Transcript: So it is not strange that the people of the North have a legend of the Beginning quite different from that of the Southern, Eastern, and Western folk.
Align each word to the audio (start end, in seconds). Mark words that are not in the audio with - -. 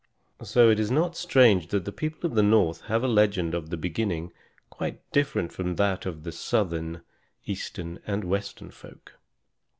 So 0.41 0.71
it 0.71 0.79
is 0.79 0.89
not 0.89 1.15
strange 1.15 1.67
that 1.67 1.85
the 1.85 1.91
people 1.91 2.27
of 2.27 2.33
the 2.35 2.41
North 2.41 2.81
have 2.85 3.03
a 3.03 3.07
legend 3.07 3.53
of 3.53 3.69
the 3.69 3.77
Beginning 3.77 4.31
quite 4.71 4.99
different 5.11 5.51
from 5.51 5.75
that 5.75 6.07
of 6.07 6.23
the 6.23 6.31
Southern, 6.31 7.03
Eastern, 7.45 7.99
and 8.07 8.23
Western 8.23 8.71
folk. 8.71 9.19